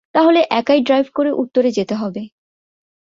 তাহলে 0.15 0.39
একাই 0.51 0.79
ড্রাইভ 0.81 1.07
করে 1.13 1.31
উত্তরে 1.33 1.69
যেতে 1.71 1.95
হবে। 1.95 2.21